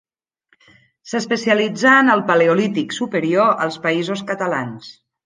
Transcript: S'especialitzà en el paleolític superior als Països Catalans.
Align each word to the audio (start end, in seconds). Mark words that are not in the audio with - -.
S'especialitzà 1.11 1.91
en 2.05 2.09
el 2.13 2.23
paleolític 2.29 2.97
superior 3.01 3.53
als 3.67 3.79
Països 3.85 4.25
Catalans. 4.33 4.91